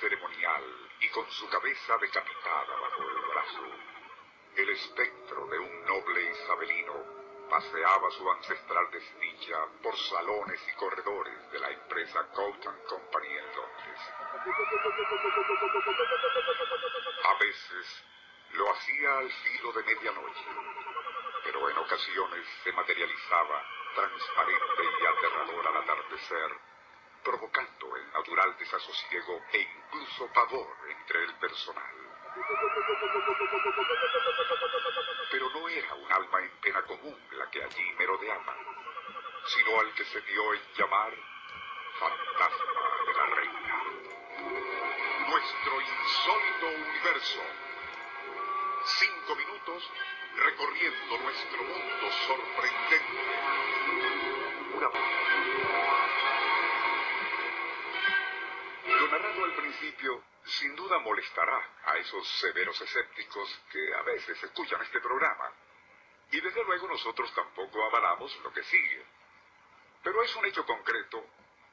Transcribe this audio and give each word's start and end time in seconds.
Ceremonial 0.00 0.62
y 1.00 1.08
con 1.08 1.28
su 1.30 1.48
cabeza 1.48 1.98
decapitada 1.98 2.80
bajo 2.80 3.02
el 3.02 3.20
brazo, 3.32 3.62
el 4.56 4.70
espectro 4.70 5.46
de 5.46 5.58
un 5.58 5.84
noble 5.84 6.30
isabelino 6.30 6.94
paseaba 7.50 8.10
su 8.10 8.30
ancestral 8.30 8.90
desdicha 8.90 9.66
por 9.82 9.96
salones 9.96 10.60
y 10.68 10.72
corredores 10.76 11.52
de 11.52 11.58
la 11.60 11.70
empresa 11.70 12.26
Coat 12.32 12.64
Company 12.88 13.28
en 13.28 13.56
Londres. 13.56 14.00
A 17.24 17.34
veces 17.38 18.04
lo 18.52 18.70
hacía 18.72 19.18
al 19.18 19.30
filo 19.30 19.72
de 19.72 19.82
medianoche, 19.82 20.46
pero 21.44 21.70
en 21.70 21.78
ocasiones 21.78 22.46
se 22.64 22.72
materializaba 22.72 23.62
transparente 23.94 24.82
y 25.00 25.06
aterrador 25.06 25.66
al 25.66 25.76
atardecer, 25.76 26.75
provocando 27.26 27.96
el 27.96 28.12
natural 28.12 28.56
desasosiego 28.56 29.42
e 29.52 29.60
incluso 29.60 30.32
pavor 30.32 30.76
entre 30.88 31.24
el 31.24 31.34
personal. 31.34 31.94
Pero 35.32 35.50
no 35.50 35.68
era 35.68 35.94
un 35.94 36.12
alma 36.12 36.40
en 36.40 36.50
pena 36.60 36.82
común 36.82 37.18
la 37.32 37.50
que 37.50 37.64
allí 37.64 37.94
merodeaba, 37.98 38.54
sino 39.46 39.80
al 39.80 39.92
que 39.94 40.04
se 40.04 40.20
dio 40.20 40.54
en 40.54 40.60
llamar 40.78 41.12
fantasma 41.98 42.82
de 43.06 43.12
la 43.12 43.26
reina. 43.34 43.82
Nuestro 45.28 45.80
insólito 45.80 46.66
universo. 46.68 47.40
Cinco 48.84 49.34
minutos 49.34 49.90
recorriendo 50.36 51.18
nuestro 51.18 51.64
mundo 51.64 52.12
sorprendente. 52.28 52.95
Sin 60.44 60.76
duda 60.76 60.98
molestará 60.98 61.60
a 61.84 61.96
esos 61.98 62.26
severos 62.40 62.80
escépticos 62.80 63.62
que 63.70 63.94
a 63.94 64.02
veces 64.02 64.42
escuchan 64.42 64.80
este 64.82 65.00
programa. 65.00 65.52
Y 66.30 66.40
desde 66.40 66.64
luego 66.64 66.88
nosotros 66.88 67.32
tampoco 67.34 67.84
avalamos 67.84 68.36
lo 68.42 68.52
que 68.52 68.62
sigue. 68.64 69.04
Pero 70.02 70.22
es 70.22 70.34
un 70.36 70.46
hecho 70.46 70.64
concreto 70.64 71.24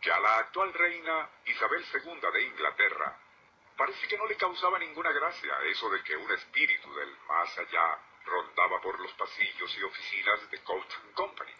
que 0.00 0.10
a 0.10 0.20
la 0.20 0.38
actual 0.38 0.72
reina 0.72 1.28
Isabel 1.44 1.84
II 1.92 2.20
de 2.32 2.42
Inglaterra 2.42 3.18
parece 3.76 4.06
que 4.08 4.18
no 4.18 4.26
le 4.26 4.36
causaba 4.36 4.78
ninguna 4.78 5.10
gracia 5.12 5.58
eso 5.64 5.88
de 5.90 6.02
que 6.02 6.16
un 6.16 6.30
espíritu 6.32 6.94
del 6.94 7.16
más 7.26 7.58
allá 7.58 7.98
rondaba 8.24 8.80
por 8.80 9.00
los 9.00 9.12
pasillos 9.14 9.76
y 9.76 9.82
oficinas 9.82 10.50
de 10.50 10.62
Coat 10.62 10.92
Company, 11.14 11.52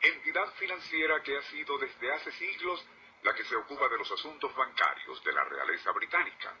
entidad 0.00 0.52
financiera 0.54 1.22
que 1.22 1.36
ha 1.36 1.42
sido 1.42 1.78
desde 1.78 2.12
hace 2.12 2.32
siglos 2.32 2.84
la 3.22 3.34
que 3.34 3.44
se 3.44 3.56
ocupa 3.56 3.88
de 3.88 3.98
los 3.98 4.10
asuntos 4.10 4.54
bancarios 4.54 5.22
de 5.22 5.32
la 5.32 5.44
realeza 5.44 5.92
británica. 5.92 6.54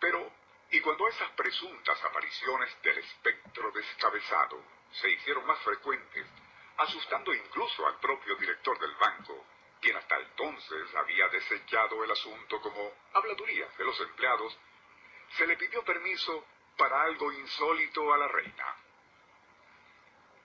Pero, 0.00 0.32
y 0.70 0.80
cuando 0.80 1.06
esas 1.08 1.30
presuntas 1.30 2.02
apariciones 2.04 2.82
del 2.82 2.98
espectro 2.98 3.70
descabezado 3.72 4.62
se 4.92 5.10
hicieron 5.10 5.46
más 5.46 5.58
frecuentes, 5.60 6.26
asustando 6.78 7.32
incluso 7.34 7.86
al 7.86 7.98
propio 8.00 8.36
director 8.36 8.78
del 8.78 8.94
banco, 8.96 9.46
quien 9.80 9.96
hasta 9.96 10.18
entonces 10.18 10.94
había 10.94 11.28
desechado 11.28 12.02
el 12.02 12.10
asunto 12.10 12.60
como 12.60 12.92
habladuría 13.12 13.68
de 13.76 13.84
los 13.84 14.00
empleados, 14.00 14.58
se 15.36 15.46
le 15.46 15.56
pidió 15.56 15.84
permiso 15.84 16.46
para 16.76 17.02
algo 17.02 17.32
insólito 17.32 18.12
a 18.12 18.18
la 18.18 18.28
reina. 18.28 18.76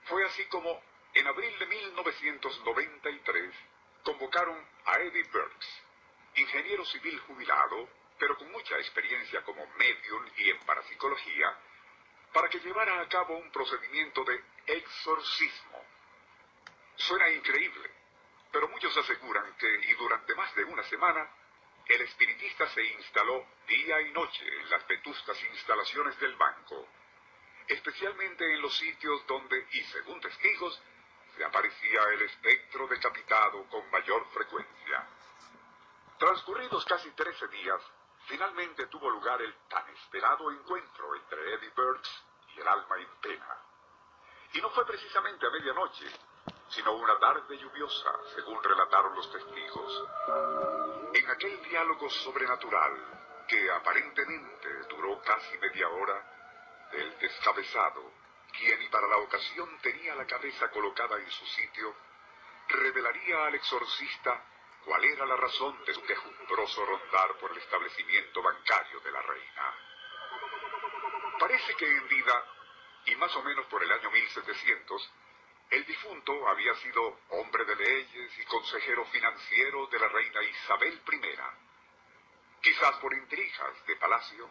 Fue 0.05 0.25
así 0.25 0.45
como, 0.45 0.81
en 1.13 1.27
abril 1.27 1.57
de 1.57 1.65
1993, 1.67 3.55
convocaron 4.03 4.57
a 4.85 4.99
Eddie 4.99 5.23
Burks, 5.23 5.67
ingeniero 6.35 6.85
civil 6.85 7.19
jubilado, 7.21 7.89
pero 8.17 8.37
con 8.37 8.51
mucha 8.51 8.77
experiencia 8.77 9.43
como 9.43 9.65
medium 9.77 10.25
y 10.37 10.49
en 10.49 10.59
parapsicología, 10.59 11.57
para 12.33 12.49
que 12.49 12.59
llevara 12.59 13.01
a 13.01 13.07
cabo 13.07 13.38
un 13.38 13.51
procedimiento 13.51 14.23
de 14.23 14.43
exorcismo. 14.67 15.83
Suena 16.95 17.29
increíble, 17.29 17.89
pero 18.51 18.67
muchos 18.67 18.95
aseguran 18.97 19.55
que, 19.57 19.67
y 19.88 19.93
durante 19.93 20.35
más 20.35 20.53
de 20.55 20.63
una 20.65 20.83
semana, 20.83 21.29
el 21.88 22.01
espiritista 22.01 22.67
se 22.69 22.83
instaló 22.83 23.47
día 23.67 24.01
y 24.01 24.11
noche 24.11 24.45
en 24.45 24.69
las 24.69 24.85
vetustas 24.88 25.43
instalaciones 25.43 26.19
del 26.19 26.35
banco, 26.35 26.88
especialmente 27.67 28.53
en 28.53 28.61
los 28.61 28.77
sitios 28.77 29.25
donde, 29.25 29.65
y 29.71 29.81
según 29.85 30.19
testigos, 30.21 30.81
aparecía 31.45 32.01
el 32.13 32.22
espectro 32.23 32.88
decapitado 32.88 33.67
con 33.69 33.89
mayor 33.91 34.25
frecuencia. 34.31 35.07
Transcurridos 36.17 36.83
casi 36.85 37.09
trece 37.11 37.47
días, 37.47 37.81
finalmente 38.27 38.88
tuvo 38.88 39.09
lugar 39.09 39.41
el 39.41 39.53
tan 39.69 39.88
esperado 39.89 40.51
encuentro 40.51 41.16
entre 41.16 41.53
Eddie 41.53 41.72
Burks 41.75 42.23
y 42.55 42.59
el 42.59 42.67
alma 42.67 42.97
en 42.97 43.16
pena. 43.22 43.57
Y 44.53 44.61
no 44.61 44.69
fue 44.72 44.85
precisamente 44.85 45.45
a 45.45 45.50
medianoche, 45.50 46.07
sino 46.69 46.94
una 46.94 47.17
tarde 47.19 47.57
lluviosa, 47.57 48.11
según 48.35 48.63
relataron 48.63 49.16
los 49.16 49.31
testigos. 49.31 50.03
En 51.13 51.29
aquel 51.29 51.61
diálogo 51.63 52.09
sobrenatural, 52.09 53.45
que 53.47 53.71
aparentemente 53.71 54.69
duró 54.89 55.21
casi 55.21 55.57
media 55.57 55.89
hora, 55.89 56.89
el 56.91 57.17
descabezado, 57.19 58.11
quien 58.51 58.81
y 58.81 58.87
para 58.89 59.07
la 59.07 59.17
ocasión 59.17 59.77
tenía 59.81 60.15
la 60.15 60.25
cabeza 60.25 60.69
colocada 60.71 61.17
en 61.17 61.29
su 61.31 61.45
sitio, 61.45 61.95
revelaría 62.67 63.45
al 63.45 63.55
exorcista 63.55 64.45
cuál 64.85 65.03
era 65.03 65.25
la 65.25 65.35
razón 65.35 65.83
de 65.85 65.93
su 65.93 66.03
quejumbroso 66.03 66.85
rondar 66.85 67.38
por 67.38 67.51
el 67.51 67.57
establecimiento 67.57 68.41
bancario 68.41 68.99
de 69.01 69.11
la 69.11 69.21
reina. 69.21 69.75
Parece 71.39 71.75
que 71.75 71.85
en 71.85 72.07
vida, 72.07 72.45
y 73.05 73.15
más 73.15 73.35
o 73.35 73.43
menos 73.43 73.65
por 73.67 73.83
el 73.83 73.91
año 73.91 74.11
1700, 74.11 75.11
el 75.71 75.85
difunto 75.85 76.47
había 76.47 76.73
sido 76.75 77.19
hombre 77.29 77.63
de 77.65 77.75
leyes 77.75 78.39
y 78.39 78.45
consejero 78.45 79.05
financiero 79.05 79.88
de 79.88 79.99
la 79.99 80.07
reina 80.07 80.43
Isabel 80.43 81.01
I. 81.11 81.38
Quizás 82.61 82.95
por 82.95 83.13
intrigas 83.13 83.85
de 83.85 83.95
palacio, 83.95 84.49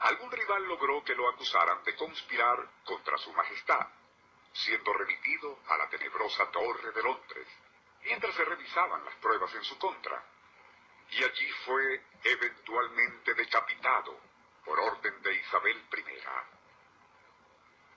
algún 0.00 0.30
rival 0.30 0.64
logró 0.64 1.02
que 1.04 1.14
lo 1.14 1.28
acusaran 1.28 1.82
de 1.84 1.96
conspirar 1.96 2.70
contra 2.84 3.18
su 3.18 3.32
majestad, 3.32 3.86
siendo 4.52 4.92
remitido 4.92 5.58
a 5.68 5.76
la 5.76 5.88
tenebrosa 5.88 6.50
Torre 6.50 6.92
de 6.92 7.02
Londres, 7.02 7.48
mientras 8.04 8.34
se 8.34 8.44
revisaban 8.44 9.04
las 9.04 9.14
pruebas 9.16 9.54
en 9.54 9.64
su 9.64 9.78
contra. 9.78 10.22
Y 11.10 11.24
allí 11.24 11.50
fue 11.64 12.04
eventualmente 12.22 13.34
decapitado 13.34 14.20
por 14.64 14.78
orden 14.78 15.22
de 15.22 15.34
Isabel 15.34 15.82
I. 15.96 16.04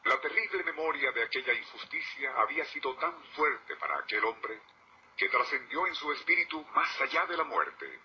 La 0.04 0.19
terrible 0.19 0.63
memoria 0.63 1.12
de 1.12 1.24
aquella 1.24 1.54
injusticia 1.54 2.33
había 2.38 2.65
sido 2.65 2.95
tan 2.95 3.24
fuerte 3.36 3.75
para 3.75 4.00
aquel 4.00 4.24
hombre 4.25 4.59
que 5.18 5.30
trascendió 5.30 5.86
en 5.86 5.95
su 5.95 6.12
espíritu 6.13 6.63
más 6.74 7.01
allá 7.01 7.25
de 7.27 7.38
la 7.38 7.44
muerte, 7.44 8.00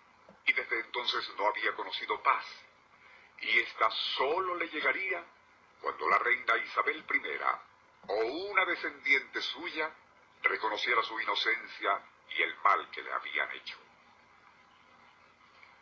y 0.44 0.52
desde 0.52 0.80
entonces 0.80 1.26
no 1.38 1.46
había 1.48 1.74
conocido 1.74 2.22
paz, 2.22 2.44
y 3.40 3.58
ésta 3.60 3.90
sólo 4.16 4.54
le 4.56 4.68
llegaría 4.68 5.24
cuando 5.80 6.08
la 6.08 6.18
reina 6.18 6.56
Isabel 6.56 7.04
I 7.08 7.38
o 8.08 8.14
una 8.50 8.64
descendiente 8.64 9.42
suya 9.42 9.92
reconociera 10.42 11.02
su 11.02 11.20
inocencia 11.20 12.02
y 12.30 12.42
el 12.42 12.56
mal 12.56 12.90
que 12.90 13.02
le 13.02 13.12
habían 13.12 13.50
hecho. 13.52 13.76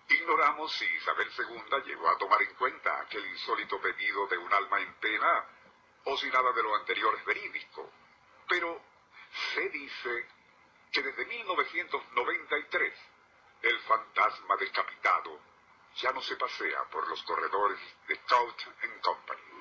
Ignoramos 0.09 0.73
si 0.73 0.85
Isabel 0.85 1.31
II 1.37 1.83
llegó 1.87 2.09
a 2.09 2.19
tomar 2.19 2.43
en 2.43 2.55
cuenta 2.55 3.01
aquel 3.01 3.27
insólito 3.27 3.81
pedido 3.81 4.27
de 4.27 4.39
un 4.39 4.53
alma 4.53 4.81
en 4.81 4.95
pena 4.95 5.47
o 6.05 6.17
si 6.19 6.29
nada 6.29 6.53
de 6.53 6.63
lo 6.63 6.75
anterior 6.77 7.15
es 7.19 7.25
verídico, 7.25 7.91
pero 8.49 8.83
se 9.55 9.69
dice 9.71 10.29
que 10.93 11.03
desde 11.03 11.25
1993 11.25 12.95
el 13.63 13.81
fantasma 13.81 14.57
decapitado 14.57 15.41
ya 15.97 16.13
no 16.13 16.21
se 16.23 16.37
pasea 16.37 16.85
por 16.91 17.09
los 17.09 17.23
corredores 17.23 17.79
de 18.09 18.19
Couch 18.21 18.65
Company. 19.01 19.54